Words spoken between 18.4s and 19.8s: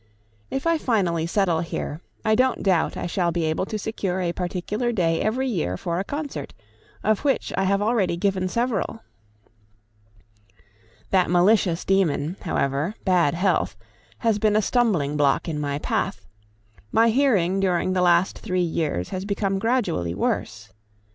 years has become